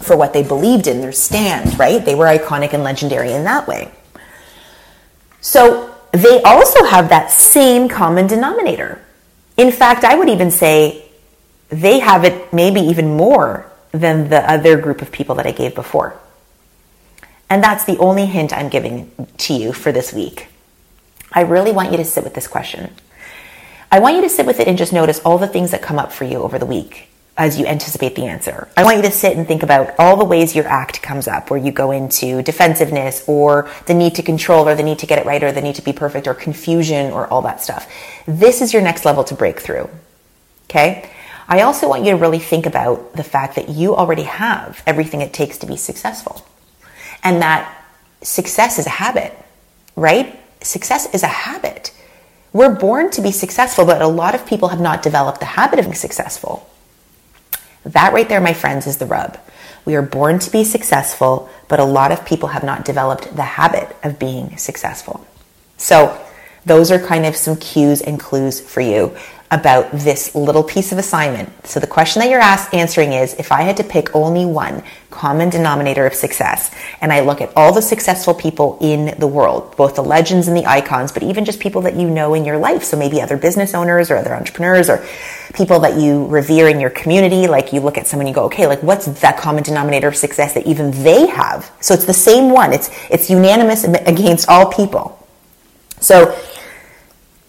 for 0.00 0.16
what 0.16 0.32
they 0.32 0.42
believed 0.42 0.86
in, 0.86 1.00
their 1.00 1.12
stand, 1.12 1.78
right? 1.78 2.04
They 2.04 2.14
were 2.14 2.26
iconic 2.26 2.72
and 2.72 2.82
legendary 2.82 3.32
in 3.32 3.44
that 3.44 3.68
way. 3.68 3.92
So 5.40 5.94
they 6.12 6.42
also 6.42 6.84
have 6.84 7.10
that 7.10 7.30
same 7.30 7.88
common 7.88 8.26
denominator. 8.26 9.04
In 9.56 9.70
fact, 9.70 10.04
I 10.04 10.16
would 10.16 10.28
even 10.28 10.50
say 10.50 11.04
they 11.68 12.00
have 12.00 12.24
it 12.24 12.52
maybe 12.52 12.80
even 12.80 13.16
more 13.16 13.70
than 13.92 14.30
the 14.30 14.50
other 14.50 14.80
group 14.80 15.02
of 15.02 15.12
people 15.12 15.34
that 15.36 15.46
I 15.46 15.52
gave 15.52 15.74
before. 15.74 16.18
And 17.48 17.62
that's 17.62 17.84
the 17.84 17.98
only 17.98 18.26
hint 18.26 18.52
I'm 18.52 18.68
giving 18.68 19.10
to 19.38 19.54
you 19.54 19.72
for 19.72 19.92
this 19.92 20.12
week. 20.12 20.48
I 21.32 21.42
really 21.42 21.72
want 21.72 21.90
you 21.90 21.96
to 21.98 22.04
sit 22.04 22.24
with 22.24 22.34
this 22.34 22.48
question. 22.48 22.94
I 23.92 23.98
want 23.98 24.16
you 24.16 24.22
to 24.22 24.28
sit 24.28 24.46
with 24.46 24.60
it 24.60 24.68
and 24.68 24.78
just 24.78 24.92
notice 24.92 25.20
all 25.20 25.38
the 25.38 25.48
things 25.48 25.72
that 25.72 25.82
come 25.82 25.98
up 25.98 26.12
for 26.12 26.24
you 26.24 26.38
over 26.38 26.58
the 26.58 26.66
week 26.66 27.09
as 27.40 27.58
you 27.58 27.66
anticipate 27.66 28.14
the 28.14 28.26
answer. 28.26 28.68
I 28.76 28.84
want 28.84 28.98
you 28.98 29.02
to 29.02 29.10
sit 29.10 29.36
and 29.36 29.48
think 29.48 29.62
about 29.62 29.94
all 29.98 30.16
the 30.16 30.24
ways 30.24 30.54
your 30.54 30.68
act 30.68 31.02
comes 31.02 31.26
up, 31.26 31.50
where 31.50 31.58
you 31.58 31.72
go 31.72 31.90
into 31.90 32.42
defensiveness 32.42 33.24
or 33.26 33.68
the 33.86 33.94
need 33.94 34.14
to 34.16 34.22
control 34.22 34.68
or 34.68 34.74
the 34.74 34.82
need 34.82 34.98
to 35.00 35.06
get 35.06 35.18
it 35.18 35.24
right 35.24 35.42
or 35.42 35.50
the 35.50 35.62
need 35.62 35.76
to 35.76 35.82
be 35.82 35.92
perfect 35.92 36.28
or 36.28 36.34
confusion 36.34 37.10
or 37.12 37.26
all 37.28 37.42
that 37.42 37.62
stuff. 37.62 37.90
This 38.26 38.60
is 38.60 38.72
your 38.72 38.82
next 38.82 39.04
level 39.04 39.24
to 39.24 39.34
break 39.34 39.58
through. 39.58 39.88
Okay? 40.64 41.10
I 41.48 41.62
also 41.62 41.88
want 41.88 42.04
you 42.04 42.10
to 42.10 42.16
really 42.18 42.38
think 42.38 42.66
about 42.66 43.14
the 43.14 43.24
fact 43.24 43.56
that 43.56 43.70
you 43.70 43.96
already 43.96 44.24
have 44.24 44.82
everything 44.86 45.22
it 45.22 45.32
takes 45.32 45.58
to 45.58 45.66
be 45.66 45.76
successful 45.76 46.46
and 47.24 47.42
that 47.42 47.84
success 48.22 48.78
is 48.78 48.86
a 48.86 48.90
habit, 48.90 49.32
right? 49.96 50.38
success 50.62 51.12
is 51.14 51.22
a 51.22 51.26
habit. 51.28 51.92
We're 52.52 52.74
born 52.74 53.10
to 53.12 53.22
be 53.22 53.32
successful, 53.32 53.84
but 53.86 54.02
a 54.02 54.06
lot 54.06 54.34
of 54.34 54.46
people 54.46 54.68
have 54.68 54.80
not 54.80 55.02
developed 55.02 55.40
the 55.40 55.46
habit 55.46 55.78
of 55.78 55.86
being 55.86 55.94
successful. 55.94 56.68
That 57.84 58.12
right 58.12 58.28
there, 58.28 58.40
my 58.40 58.52
friends, 58.52 58.86
is 58.86 58.98
the 58.98 59.06
rub. 59.06 59.38
We 59.84 59.94
are 59.94 60.02
born 60.02 60.38
to 60.40 60.50
be 60.50 60.64
successful, 60.64 61.48
but 61.68 61.80
a 61.80 61.84
lot 61.84 62.12
of 62.12 62.26
people 62.26 62.50
have 62.50 62.62
not 62.62 62.84
developed 62.84 63.34
the 63.34 63.42
habit 63.42 63.96
of 64.02 64.18
being 64.18 64.56
successful. 64.56 65.26
So, 65.76 66.20
those 66.66 66.90
are 66.90 66.98
kind 66.98 67.24
of 67.24 67.36
some 67.36 67.56
cues 67.56 68.02
and 68.02 68.20
clues 68.20 68.60
for 68.60 68.82
you 68.82 69.16
about 69.50 69.90
this 69.90 70.34
little 70.34 70.62
piece 70.62 70.92
of 70.92 70.98
assignment. 70.98 71.66
So 71.66 71.80
the 71.80 71.86
question 71.86 72.20
that 72.20 72.30
you're 72.30 72.40
asked, 72.40 72.72
answering 72.72 73.12
is 73.12 73.34
if 73.34 73.50
I 73.50 73.62
had 73.62 73.76
to 73.78 73.84
pick 73.84 74.14
only 74.14 74.46
one 74.46 74.84
common 75.10 75.50
denominator 75.50 76.06
of 76.06 76.14
success, 76.14 76.72
and 77.00 77.12
I 77.12 77.20
look 77.20 77.40
at 77.40 77.52
all 77.56 77.72
the 77.72 77.82
successful 77.82 78.32
people 78.32 78.78
in 78.80 79.18
the 79.18 79.26
world, 79.26 79.76
both 79.76 79.96
the 79.96 80.02
legends 80.02 80.46
and 80.46 80.56
the 80.56 80.66
icons, 80.66 81.10
but 81.10 81.24
even 81.24 81.44
just 81.44 81.58
people 81.58 81.82
that 81.82 81.96
you 81.96 82.08
know 82.08 82.34
in 82.34 82.44
your 82.44 82.58
life. 82.58 82.84
So 82.84 82.96
maybe 82.96 83.20
other 83.20 83.36
business 83.36 83.74
owners 83.74 84.08
or 84.08 84.16
other 84.16 84.34
entrepreneurs 84.34 84.88
or 84.88 85.04
people 85.52 85.80
that 85.80 85.96
you 85.96 86.26
revere 86.26 86.68
in 86.68 86.78
your 86.78 86.90
community. 86.90 87.48
Like 87.48 87.72
you 87.72 87.80
look 87.80 87.98
at 87.98 88.06
someone, 88.06 88.28
you 88.28 88.34
go, 88.34 88.44
okay, 88.44 88.68
like 88.68 88.84
what's 88.84 89.06
that 89.20 89.36
common 89.36 89.64
denominator 89.64 90.06
of 90.06 90.16
success 90.16 90.54
that 90.54 90.66
even 90.66 90.92
they 91.02 91.26
have? 91.26 91.72
So 91.80 91.92
it's 91.92 92.04
the 92.04 92.14
same 92.14 92.50
one. 92.50 92.72
It's, 92.72 92.88
it's 93.10 93.28
unanimous 93.28 93.82
against 93.82 94.48
all 94.48 94.72
people. 94.72 95.16
So 96.00 96.38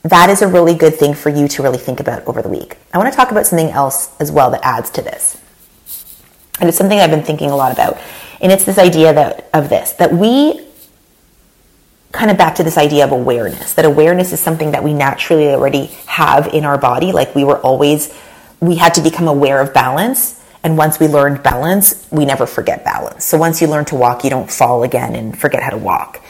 that 0.04 0.30
is 0.30 0.42
a 0.42 0.48
really 0.48 0.74
good 0.74 0.96
thing 0.96 1.14
for 1.14 1.30
you 1.30 1.48
to 1.48 1.64
really 1.64 1.78
think 1.78 2.00
about 2.00 2.26
over 2.28 2.42
the 2.42 2.50
week. 2.50 2.78
I 2.94 2.98
want 2.98 3.12
to 3.12 3.16
talk 3.16 3.32
about 3.32 3.46
something 3.46 3.70
else 3.70 4.10
as 4.20 4.32
well 4.32 4.52
that 4.52 4.62
adds 4.64 4.90
to 4.92 5.02
this. 5.02 5.40
And 6.60 6.68
it's 6.68 6.78
something 6.78 7.00
I've 7.00 7.12
been 7.12 7.24
thinking 7.24 7.50
a 7.50 7.56
lot 7.56 7.72
about. 7.72 7.98
And 8.42 8.52
it's 8.52 8.66
this 8.66 8.78
idea 8.78 9.14
that 9.14 9.50
of 9.54 9.70
this 9.70 9.94
that 9.94 10.14
we 10.14 10.66
kind 12.12 12.30
of 12.30 12.38
back 12.38 12.56
to 12.56 12.64
this 12.64 12.78
idea 12.78 13.06
of 13.06 13.12
awareness. 13.12 13.74
That 13.74 13.86
awareness 13.86 14.34
is 14.34 14.40
something 14.40 14.72
that 14.72 14.84
we 14.84 14.94
naturally 14.94 15.50
already 15.50 15.86
have 16.08 16.48
in 16.48 16.66
our 16.66 16.78
body. 16.78 17.12
Like 17.12 17.36
we 17.36 17.44
were 17.44 17.60
always 17.60 18.14
we 18.60 18.76
had 18.76 18.94
to 18.96 19.02
become 19.02 19.28
aware 19.28 19.60
of 19.60 19.74
balance. 19.74 20.40
And 20.64 20.78
once 20.78 21.00
we 21.00 21.08
learned 21.08 21.42
balance, 21.42 22.08
we 22.12 22.26
never 22.26 22.46
forget 22.46 22.84
balance. 22.84 23.26
So 23.26 23.38
once 23.38 23.62
you 23.62 23.68
learn 23.68 23.86
to 23.86 23.96
walk, 23.96 24.24
you 24.24 24.30
don't 24.30 24.52
fall 24.52 24.84
again 24.84 25.16
and 25.16 25.38
forget 25.38 25.64
how 25.64 25.72
to 25.72 25.78
walk. 25.78 26.24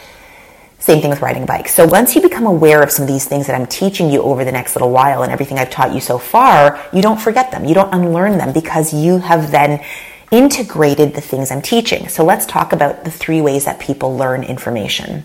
Same 0.82 1.00
thing 1.00 1.12
with 1.12 1.22
riding 1.22 1.44
a 1.44 1.46
bike. 1.46 1.70
So 1.70 1.86
once 1.86 2.16
you 2.16 2.22
become 2.24 2.48
aware 2.48 2.82
of 2.82 2.90
some 2.92 3.04
of 3.04 3.08
these 3.08 3.26
things 3.26 3.46
that 3.46 3.56
I'm 3.56 3.68
teaching 3.68 4.10
you 4.10 4.24
over 4.24 4.44
the 4.44 4.52
next 4.52 4.76
little 4.76 4.90
while 4.90 5.22
and 5.22 5.32
everything 5.32 5.60
I've 5.60 5.70
taught 5.70 5.94
you 5.94 6.02
so 6.02 6.18
far, 6.18 6.84
you 6.92 7.04
don't 7.04 7.22
forget 7.22 7.52
them. 7.52 7.66
You 7.66 7.76
don't 7.76 7.94
unlearn 7.94 8.40
them 8.40 8.52
because 8.52 8.92
you 8.92 9.20
have 9.20 9.52
then 9.52 9.84
integrated 10.32 11.14
the 11.14 11.22
things 11.22 11.52
I'm 11.52 11.62
teaching. 11.62 12.08
So 12.08 12.26
let's 12.26 12.48
talk 12.48 12.74
about 12.74 13.04
the 13.04 13.12
three 13.12 13.42
ways 13.42 13.66
that 13.66 13.80
people 13.80 14.18
learn 14.18 14.44
information. 14.44 15.24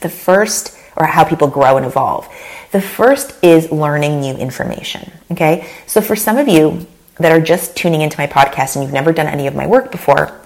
The 0.00 0.08
first, 0.08 0.74
or 0.96 1.04
how 1.04 1.24
people 1.24 1.48
grow 1.48 1.76
and 1.76 1.84
evolve. 1.84 2.26
The 2.72 2.80
first 2.80 3.34
is 3.44 3.70
learning 3.70 4.20
new 4.20 4.34
information. 4.34 5.12
Okay. 5.30 5.68
So 5.86 6.00
for 6.00 6.16
some 6.16 6.38
of 6.38 6.48
you 6.48 6.86
that 7.18 7.32
are 7.32 7.40
just 7.40 7.76
tuning 7.76 8.00
into 8.00 8.16
my 8.16 8.26
podcast 8.26 8.76
and 8.76 8.84
you've 8.84 8.94
never 8.94 9.12
done 9.12 9.26
any 9.26 9.46
of 9.46 9.54
my 9.54 9.66
work 9.66 9.92
before, 9.92 10.40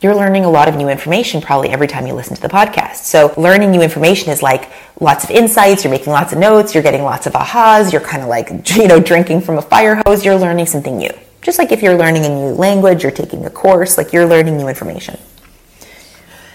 you're 0.00 0.14
learning 0.14 0.44
a 0.44 0.50
lot 0.50 0.68
of 0.68 0.76
new 0.76 0.88
information 0.88 1.42
probably 1.42 1.68
every 1.68 1.86
time 1.86 2.06
you 2.06 2.14
listen 2.14 2.34
to 2.34 2.40
the 2.40 2.48
podcast. 2.48 3.04
So 3.04 3.34
learning 3.36 3.70
new 3.70 3.82
information 3.82 4.30
is 4.30 4.42
like 4.42 4.70
lots 4.98 5.24
of 5.24 5.30
insights, 5.30 5.84
you're 5.84 5.90
making 5.90 6.12
lots 6.12 6.32
of 6.32 6.38
notes, 6.38 6.74
you're 6.74 6.82
getting 6.82 7.02
lots 7.02 7.26
of 7.26 7.34
ahas, 7.34 7.92
you're 7.92 8.00
kind 8.00 8.22
of 8.22 8.28
like, 8.28 8.50
you 8.76 8.88
know, 8.88 8.98
drinking 8.98 9.42
from 9.42 9.58
a 9.58 9.62
fire 9.62 10.00
hose, 10.06 10.24
you're 10.24 10.38
learning 10.38 10.66
something 10.66 10.96
new. 10.96 11.10
Just 11.42 11.58
like 11.58 11.70
if 11.72 11.82
you're 11.82 11.96
learning 11.96 12.24
a 12.24 12.28
new 12.28 12.52
language, 12.52 13.02
you're 13.02 13.12
taking 13.12 13.44
a 13.44 13.50
course, 13.50 13.98
like 13.98 14.12
you're 14.12 14.26
learning 14.26 14.56
new 14.56 14.68
information. 14.68 15.18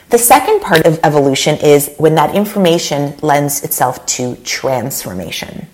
The 0.10 0.18
second 0.20 0.62
part 0.62 0.86
of 0.86 1.00
evolution 1.04 1.58
is 1.58 1.94
when 1.98 2.16
that 2.16 2.36
information 2.36 3.16
lends 3.22 3.64
itself 3.64 4.06
to 4.08 4.36
transformation. 4.38 5.68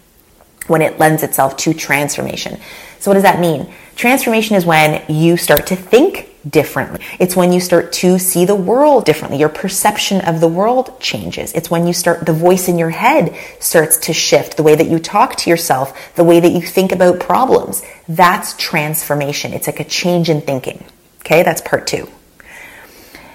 When 0.68 0.82
it 0.82 1.00
lends 1.00 1.24
itself 1.24 1.58
to 1.58 1.74
transformation. 1.74 2.60
So 3.00 3.12
what 3.12 3.16
does 3.16 3.24
that 3.24 3.40
mean? 3.40 3.74
Transformation 3.96 4.56
is 4.56 4.66
when 4.66 5.04
you 5.10 5.36
start 5.36 5.68
to 5.68 5.76
think 5.76 6.31
differently. 6.50 7.06
It's 7.20 7.36
when 7.36 7.52
you 7.52 7.60
start 7.60 7.94
to 7.94 8.18
see 8.18 8.46
the 8.46 8.56
world 8.56 9.06
differently. 9.06 9.38
Your 9.40 9.50
perception 9.50 10.22
of 10.22 10.40
the 10.40 10.48
world 10.48 11.00
changes. 11.00 11.54
It's 11.54 11.70
when 11.70 11.88
you 11.88 11.94
start, 11.94 12.26
the 12.26 12.34
voice 12.34 12.68
in 12.68 12.78
your 12.78 12.90
head 12.90 13.36
starts 13.60 13.98
to 13.98 14.14
shift, 14.14 14.58
the 14.58 14.64
way 14.64 14.76
that 14.76 14.88
you 14.88 15.00
talk 15.00 15.36
to 15.38 15.50
yourself, 15.50 16.16
the 16.16 16.24
way 16.24 16.40
that 16.40 16.52
you 16.52 16.62
think 16.62 16.92
about 16.92 17.20
problems. 17.20 17.84
That's 18.08 18.56
transformation. 18.58 19.54
It's 19.54 19.68
like 19.68 19.80
a 19.80 19.86
change 19.86 20.30
in 20.30 20.42
thinking. 20.42 20.84
Okay, 21.22 21.44
that's 21.44 21.62
part 21.62 21.88
two. 21.88 22.10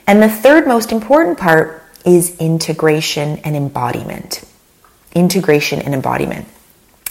And 0.07 0.23
the 0.23 0.29
third 0.29 0.67
most 0.67 0.93
important 0.93 1.39
part 1.39 1.83
is 2.05 2.37
integration 2.39 3.39
and 3.39 3.57
embodiment. 3.57 4.45
Integration 5.15 5.81
and 5.81 5.95
embodiment. 5.95 6.47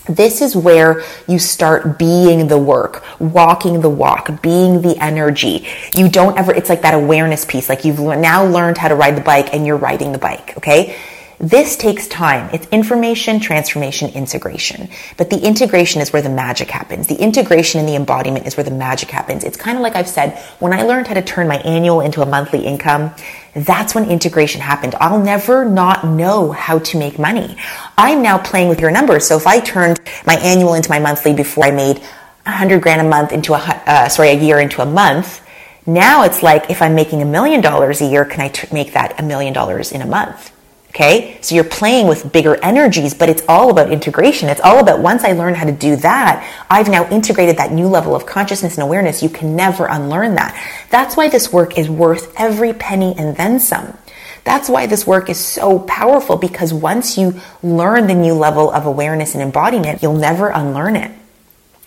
This 0.08 0.42
is 0.42 0.56
where 0.56 1.04
you 1.28 1.40
start 1.40 1.98
being 1.98 2.48
the 2.48 2.58
work, 2.58 3.04
walking 3.20 3.82
the 3.82 3.90
walk, 3.90 4.42
being 4.42 4.82
the 4.82 4.96
energy. 5.00 5.68
You 5.94 6.10
don't 6.10 6.38
ever, 6.38 6.54
it's 6.54 6.70
like 6.70 6.84
that 6.84 6.94
awareness 6.94 7.44
piece. 7.46 7.70
Like 7.70 7.86
you've 7.86 8.00
now 8.00 8.46
learned 8.46 8.78
how 8.78 8.88
to 8.88 8.96
ride 8.96 9.18
the 9.18 9.22
bike 9.22 9.54
and 9.54 9.66
you're 9.66 9.78
riding 9.78 10.12
the 10.12 10.20
bike. 10.20 10.56
Okay. 10.58 10.96
This 11.38 11.76
takes 11.76 12.08
time. 12.08 12.50
It's 12.54 12.66
information, 12.68 13.42
transformation, 13.42 14.10
integration. 14.12 14.90
But 15.18 15.30
the 15.30 15.38
integration 15.38 16.02
is 16.02 16.14
where 16.14 16.22
the 16.22 16.30
magic 16.30 16.70
happens. 16.70 17.08
The 17.08 17.16
integration 17.16 17.80
and 17.80 17.90
the 17.90 17.96
embodiment 17.96 18.48
is 18.48 18.56
where 18.56 18.64
the 18.64 18.72
magic 18.72 19.10
happens. 19.10 19.44
It's 19.44 19.58
kind 19.58 19.78
of 19.78 19.82
like 19.82 19.96
I've 19.96 20.08
said, 20.08 20.38
when 20.60 20.72
I 20.72 20.84
learned 20.84 21.08
how 21.08 21.14
to 21.14 21.22
turn 21.22 21.50
my 21.50 21.58
annual 21.58 22.00
into 22.00 22.22
a 22.22 22.26
monthly 22.26 22.66
income, 22.66 23.14
that's 23.56 23.96
when 23.96 24.10
integration 24.10 24.60
happened. 24.60 24.96
I'll 25.00 25.24
never 25.24 25.64
not 25.64 26.06
know 26.06 26.52
how 26.52 26.80
to 26.80 26.98
make 26.98 27.18
money. 27.18 27.56
I'm 27.98 28.22
now 28.22 28.38
playing 28.38 28.68
with 28.68 28.82
your 28.82 28.92
numbers. 28.92 29.26
So 29.26 29.38
if 29.38 29.48
I 29.48 29.62
turned 29.62 30.00
my 30.26 30.36
annual 30.36 30.74
into 30.74 30.90
my 30.90 31.00
monthly 31.00 31.34
before 31.34 31.66
I 31.66 31.72
made 31.72 32.04
a 32.46 32.52
hundred 32.52 32.82
grand 32.82 33.02
a 33.02 33.10
month 33.10 33.32
into 33.32 33.54
a, 33.54 33.58
uh, 33.58 34.10
sorry, 34.10 34.30
a 34.30 34.40
year 34.40 34.60
into 34.60 34.82
a 34.82 34.86
month, 34.86 35.42
now 35.86 36.24
it's 36.24 36.44
like 36.44 36.70
if 36.70 36.82
I'm 36.82 36.96
making 36.96 37.22
a 37.22 37.26
million 37.26 37.62
dollars 37.62 38.02
a 38.02 38.06
year, 38.06 38.26
can 38.26 38.42
I 38.42 38.50
t- 38.50 38.68
make 38.74 38.94
that 38.94 39.20
a 39.20 39.24
million 39.24 39.54
dollars 39.54 39.92
in 39.92 40.02
a 40.02 40.06
month? 40.06 40.52
Okay. 40.96 41.38
So 41.42 41.56
you're 41.56 41.66
playing 41.66 42.08
with 42.08 42.32
bigger 42.32 42.56
energies, 42.64 43.14
but 43.14 43.28
it's 43.28 43.44
all 43.50 43.70
about 43.70 43.92
integration. 43.92 44.48
It's 44.48 44.62
all 44.62 44.80
about 44.80 45.02
once 45.02 45.26
I 45.26 45.34
learn 45.34 45.54
how 45.54 45.66
to 45.66 45.74
do 45.74 45.98
that, 45.98 46.66
I've 46.70 46.88
now 46.88 47.06
integrated 47.10 47.58
that 47.58 47.74
new 47.74 47.90
level 47.90 48.16
of 48.16 48.26
consciousness 48.26 48.76
and 48.76 48.84
awareness. 48.84 49.22
You 49.22 49.28
can 49.28 49.58
never 49.58 49.88
unlearn 49.88 50.36
that. 50.36 50.56
That's 50.92 51.18
why 51.18 51.28
this 51.28 51.52
work 51.52 51.78
is 51.78 51.90
worth 51.90 52.34
every 52.40 52.72
penny 52.72 53.14
and 53.18 53.36
then 53.36 53.60
some. 53.60 53.98
That's 54.46 54.70
why 54.70 54.86
this 54.86 55.06
work 55.06 55.30
is 55.30 55.38
so 55.38 55.80
powerful 55.80 56.38
because 56.38 56.74
once 56.74 57.18
you 57.18 57.42
learn 57.62 58.08
the 58.08 58.14
new 58.14 58.34
level 58.34 58.72
of 58.72 58.86
awareness 58.86 59.34
and 59.34 59.44
embodiment, 59.44 60.02
you'll 60.02 60.14
never 60.14 60.48
unlearn 60.48 60.96
it. 60.96 61.12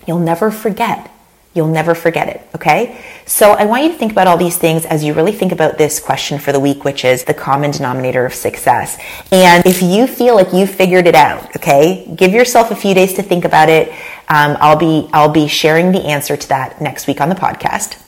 You'll 0.06 0.18
never 0.18 0.50
forget. 0.50 1.10
You'll 1.58 1.66
never 1.66 1.96
forget 1.96 2.28
it, 2.28 2.40
okay? 2.54 3.04
So 3.26 3.50
I 3.50 3.64
want 3.64 3.82
you 3.82 3.88
to 3.88 3.98
think 3.98 4.12
about 4.12 4.28
all 4.28 4.36
these 4.36 4.56
things 4.56 4.86
as 4.86 5.02
you 5.02 5.12
really 5.12 5.32
think 5.32 5.50
about 5.50 5.76
this 5.76 5.98
question 5.98 6.38
for 6.38 6.52
the 6.52 6.60
week, 6.60 6.84
which 6.84 7.04
is 7.04 7.24
the 7.24 7.34
common 7.34 7.72
denominator 7.72 8.24
of 8.24 8.32
success. 8.32 8.96
And 9.32 9.66
if 9.66 9.82
you 9.82 10.06
feel 10.06 10.36
like 10.36 10.52
you 10.52 10.68
figured 10.68 11.08
it 11.08 11.16
out, 11.16 11.56
okay, 11.56 12.08
give 12.14 12.30
yourself 12.30 12.70
a 12.70 12.76
few 12.76 12.94
days 12.94 13.14
to 13.14 13.24
think 13.24 13.44
about 13.44 13.68
it. 13.68 13.88
Um, 14.28 14.56
I'll 14.60 14.78
be 14.78 15.10
I'll 15.12 15.32
be 15.32 15.48
sharing 15.48 15.90
the 15.90 16.02
answer 16.04 16.36
to 16.36 16.48
that 16.50 16.80
next 16.80 17.08
week 17.08 17.20
on 17.20 17.28
the 17.28 17.34
podcast. 17.34 18.00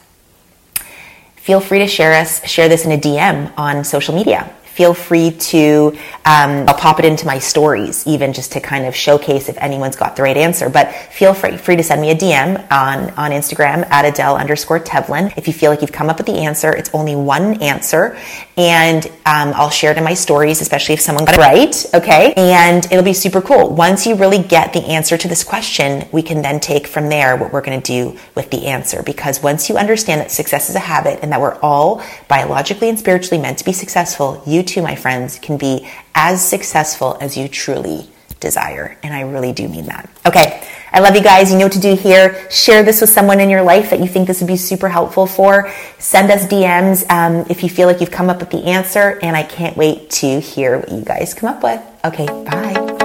Feel 1.34 1.58
free 1.58 1.80
to 1.80 1.88
share 1.88 2.12
us 2.12 2.48
share 2.48 2.68
this 2.68 2.84
in 2.84 2.92
a 2.92 2.98
DM 2.98 3.52
on 3.58 3.82
social 3.82 4.14
media 4.14 4.48
feel 4.80 4.94
free 4.94 5.30
to, 5.32 5.94
um, 6.24 6.64
I'll 6.66 6.74
pop 6.74 6.98
it 7.00 7.04
into 7.04 7.26
my 7.26 7.38
stories 7.38 8.06
even 8.06 8.32
just 8.32 8.52
to 8.52 8.60
kind 8.60 8.86
of 8.86 8.96
showcase 8.96 9.50
if 9.50 9.58
anyone's 9.58 9.94
got 9.94 10.16
the 10.16 10.22
right 10.22 10.38
answer. 10.38 10.70
But 10.70 10.90
feel 10.94 11.34
free, 11.34 11.58
free 11.58 11.76
to 11.76 11.82
send 11.82 12.00
me 12.00 12.10
a 12.12 12.14
DM 12.14 12.56
on, 12.72 13.10
on 13.10 13.30
Instagram 13.30 13.86
at 13.90 14.06
Adele 14.06 14.36
underscore 14.36 14.80
Tevlin. 14.80 15.34
If 15.36 15.46
you 15.46 15.52
feel 15.52 15.70
like 15.70 15.82
you've 15.82 15.92
come 15.92 16.08
up 16.08 16.16
with 16.16 16.28
the 16.28 16.38
answer, 16.38 16.74
it's 16.74 16.88
only 16.94 17.14
one 17.14 17.62
answer. 17.62 18.16
And 18.56 19.04
um, 19.26 19.52
I'll 19.54 19.68
share 19.68 19.92
it 19.92 19.98
in 19.98 20.04
my 20.04 20.14
stories, 20.14 20.62
especially 20.62 20.94
if 20.94 21.02
someone 21.02 21.26
got 21.26 21.34
it 21.34 21.40
right. 21.40 21.86
Okay. 21.92 22.32
And 22.38 22.86
it'll 22.86 23.04
be 23.04 23.12
super 23.12 23.42
cool. 23.42 23.74
Once 23.74 24.06
you 24.06 24.14
really 24.14 24.42
get 24.42 24.72
the 24.72 24.82
answer 24.86 25.18
to 25.18 25.28
this 25.28 25.44
question, 25.44 26.08
we 26.10 26.22
can 26.22 26.40
then 26.40 26.58
take 26.58 26.86
from 26.86 27.10
there 27.10 27.36
what 27.36 27.52
we're 27.52 27.60
going 27.60 27.82
to 27.82 27.86
do 27.86 28.18
with 28.34 28.50
the 28.50 28.68
answer. 28.68 29.02
Because 29.02 29.42
once 29.42 29.68
you 29.68 29.76
understand 29.76 30.22
that 30.22 30.30
success 30.30 30.70
is 30.70 30.74
a 30.74 30.80
habit 30.80 31.18
and 31.20 31.32
that 31.32 31.40
we're 31.42 31.58
all 31.60 32.02
biologically 32.28 32.88
and 32.88 32.98
spiritually 32.98 33.42
meant 33.42 33.58
to 33.58 33.64
be 33.66 33.74
successful, 33.74 34.42
you 34.46 34.62
too, 34.70 34.82
my 34.82 34.94
friends, 34.94 35.38
can 35.38 35.56
be 35.56 35.88
as 36.14 36.46
successful 36.46 37.18
as 37.20 37.36
you 37.36 37.48
truly 37.48 38.08
desire. 38.40 38.96
And 39.02 39.12
I 39.14 39.20
really 39.20 39.52
do 39.52 39.68
mean 39.68 39.86
that. 39.86 40.10
Okay. 40.26 40.66
I 40.92 41.00
love 41.00 41.14
you 41.14 41.22
guys. 41.22 41.52
You 41.52 41.58
know 41.58 41.66
what 41.66 41.72
to 41.72 41.80
do 41.80 41.94
here. 41.94 42.50
Share 42.50 42.82
this 42.82 43.00
with 43.00 43.10
someone 43.10 43.38
in 43.38 43.48
your 43.48 43.62
life 43.62 43.90
that 43.90 44.00
you 44.00 44.06
think 44.06 44.26
this 44.26 44.40
would 44.40 44.48
be 44.48 44.56
super 44.56 44.88
helpful 44.88 45.26
for. 45.26 45.70
Send 45.98 46.30
us 46.30 46.46
DMs 46.46 47.08
um, 47.10 47.46
if 47.48 47.62
you 47.62 47.68
feel 47.68 47.86
like 47.86 48.00
you've 48.00 48.10
come 48.10 48.28
up 48.28 48.40
with 48.40 48.50
the 48.50 48.64
answer. 48.64 49.18
And 49.22 49.36
I 49.36 49.44
can't 49.44 49.76
wait 49.76 50.10
to 50.10 50.40
hear 50.40 50.78
what 50.78 50.90
you 50.90 51.02
guys 51.02 51.32
come 51.34 51.54
up 51.54 51.62
with. 51.62 51.80
Okay. 52.04 52.26
Bye. 52.26 53.00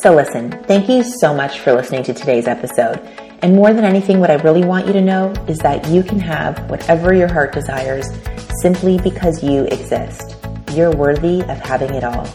So 0.00 0.14
listen, 0.14 0.50
thank 0.64 0.88
you 0.88 1.02
so 1.02 1.34
much 1.34 1.60
for 1.60 1.72
listening 1.72 2.02
to 2.04 2.14
today's 2.14 2.46
episode. 2.46 3.00
And 3.42 3.54
more 3.54 3.74
than 3.74 3.84
anything, 3.84 4.20
what 4.20 4.30
I 4.30 4.34
really 4.36 4.64
want 4.64 4.86
you 4.86 4.92
to 4.94 5.00
know 5.00 5.30
is 5.48 5.58
that 5.58 5.86
you 5.88 6.02
can 6.02 6.18
have 6.20 6.70
whatever 6.70 7.12
your 7.12 7.30
heart 7.30 7.52
desires 7.52 8.06
simply 8.60 8.98
because 8.98 9.42
you 9.42 9.64
exist. 9.64 10.36
you're 10.72 10.90
worthy 10.90 11.40
of 11.42 11.58
having 11.60 11.94
it 11.94 12.02
all. 12.02 12.26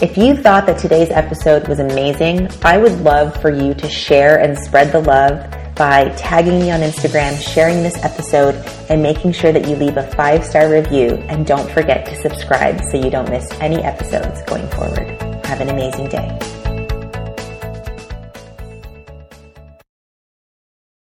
If 0.00 0.16
you 0.16 0.34
thought 0.34 0.66
that 0.66 0.78
today's 0.78 1.10
episode 1.10 1.68
was 1.68 1.78
amazing, 1.78 2.48
I 2.62 2.78
would 2.78 3.00
love 3.02 3.40
for 3.40 3.50
you 3.50 3.74
to 3.74 3.88
share 3.88 4.40
and 4.40 4.58
spread 4.58 4.92
the 4.92 5.00
love 5.00 5.48
by 5.76 6.08
tagging 6.16 6.58
me 6.60 6.70
on 6.70 6.80
Instagram, 6.80 7.40
sharing 7.40 7.82
this 7.82 7.96
episode, 8.04 8.54
and 8.88 9.02
making 9.02 9.32
sure 9.32 9.52
that 9.52 9.68
you 9.68 9.76
leave 9.76 9.96
a 9.96 10.10
five 10.12 10.44
star 10.44 10.70
review. 10.70 11.10
And 11.28 11.46
don't 11.46 11.70
forget 11.70 12.06
to 12.06 12.16
subscribe 12.16 12.80
so 12.90 12.96
you 12.96 13.10
don't 13.10 13.28
miss 13.28 13.48
any 13.60 13.82
episodes 13.82 14.42
going 14.42 14.68
forward. 14.70 15.20
Have 15.44 15.60
an 15.60 15.68
amazing 15.68 16.08
day. 16.08 16.61